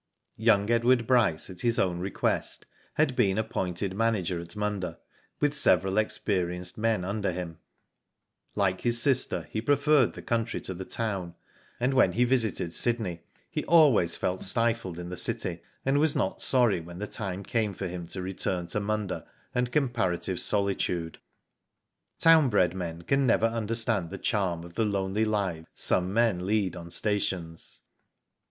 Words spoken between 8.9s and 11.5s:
sister he preferred the country to the town,